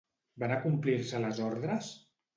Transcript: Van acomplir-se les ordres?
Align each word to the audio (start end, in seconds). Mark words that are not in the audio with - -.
Van 0.43 0.53
acomplir-se 0.55 1.23
les 1.27 1.45
ordres? 1.49 1.95